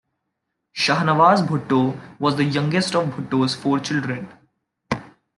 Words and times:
Shahnawaz 0.75 1.43
Bhutto 1.45 1.95
was 2.17 2.35
the 2.35 2.43
youngest 2.43 2.95
of 2.95 3.09
Bhutto's 3.09 3.53
four 3.53 3.79
children. 3.79 4.27